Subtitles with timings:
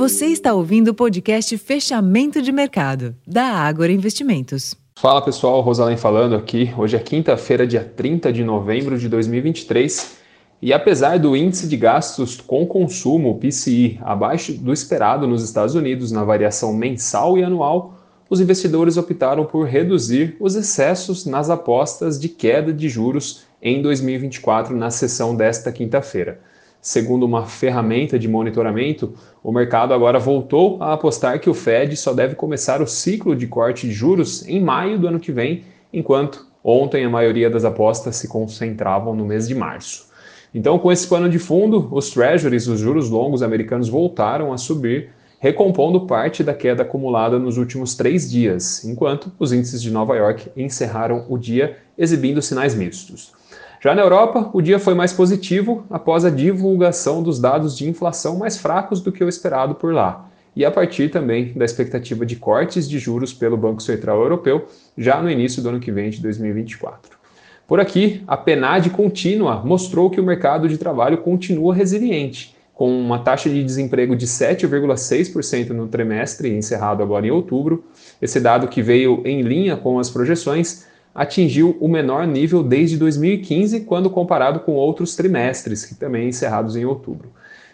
[0.00, 4.74] Você está ouvindo o podcast Fechamento de Mercado, da Ágora Investimentos.
[4.98, 6.72] Fala pessoal, Rosalém falando aqui.
[6.74, 10.16] Hoje é quinta-feira, dia 30 de novembro de 2023.
[10.62, 16.10] E apesar do índice de gastos com consumo, PCI, abaixo do esperado nos Estados Unidos
[16.10, 22.30] na variação mensal e anual, os investidores optaram por reduzir os excessos nas apostas de
[22.30, 26.40] queda de juros em 2024 na sessão desta quinta-feira.
[26.82, 29.12] Segundo uma ferramenta de monitoramento,
[29.44, 33.46] o mercado agora voltou a apostar que o Fed só deve começar o ciclo de
[33.46, 38.16] corte de juros em maio do ano que vem, enquanto ontem a maioria das apostas
[38.16, 40.08] se concentravam no mês de março.
[40.54, 45.10] Então, com esse pano de fundo, os treasuries, os juros longos americanos, voltaram a subir,
[45.38, 50.50] recompondo parte da queda acumulada nos últimos três dias, enquanto os índices de Nova York
[50.56, 53.38] encerraram o dia exibindo sinais mistos.
[53.82, 58.36] Já na Europa, o dia foi mais positivo após a divulgação dos dados de inflação
[58.36, 62.36] mais fracos do que o esperado por lá, e a partir também da expectativa de
[62.36, 64.66] cortes de juros pelo Banco Central Europeu
[64.98, 67.18] já no início do ano que vem de 2024.
[67.66, 73.20] Por aqui, a PNAD contínua mostrou que o mercado de trabalho continua resiliente, com uma
[73.20, 77.82] taxa de desemprego de 7,6% no trimestre encerrado agora em outubro.
[78.20, 83.80] Esse dado que veio em linha com as projeções atingiu o menor nível desde 2015,
[83.80, 87.30] quando comparado com outros trimestres, que também encerrados em outubro.